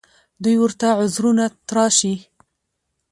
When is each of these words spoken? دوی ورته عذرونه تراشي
دوی 0.43 0.55
ورته 0.59 0.87
عذرونه 1.01 1.45
تراشي 1.67 2.15